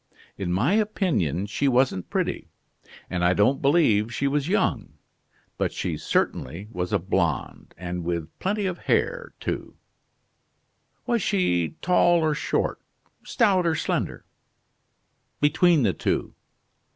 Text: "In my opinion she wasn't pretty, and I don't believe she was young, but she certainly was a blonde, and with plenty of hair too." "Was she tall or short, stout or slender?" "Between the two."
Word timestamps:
"In 0.35 0.51
my 0.51 0.73
opinion 0.73 1.45
she 1.45 1.67
wasn't 1.67 2.09
pretty, 2.09 2.49
and 3.07 3.23
I 3.23 3.35
don't 3.35 3.61
believe 3.61 4.11
she 4.11 4.27
was 4.27 4.47
young, 4.47 4.93
but 5.59 5.71
she 5.71 5.95
certainly 5.95 6.67
was 6.71 6.91
a 6.91 6.97
blonde, 6.97 7.75
and 7.77 8.03
with 8.03 8.27
plenty 8.39 8.65
of 8.65 8.79
hair 8.79 9.35
too." 9.39 9.75
"Was 11.05 11.21
she 11.21 11.75
tall 11.83 12.21
or 12.21 12.33
short, 12.33 12.81
stout 13.23 13.67
or 13.67 13.75
slender?" 13.75 14.25
"Between 15.39 15.83
the 15.83 15.93
two." 15.93 16.33